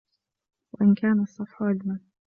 وَإِنْ 0.73 0.93
كَانَ 0.93 1.19
الصَّفْحُ 1.19 1.61
أَجْمَلَ 1.63 1.99